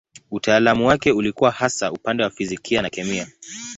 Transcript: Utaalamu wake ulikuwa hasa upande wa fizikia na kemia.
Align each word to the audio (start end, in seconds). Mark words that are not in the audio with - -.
Utaalamu 0.31 0.87
wake 0.87 1.11
ulikuwa 1.11 1.51
hasa 1.51 1.91
upande 1.91 2.23
wa 2.23 2.29
fizikia 2.29 2.81
na 2.81 2.89
kemia. 2.89 3.27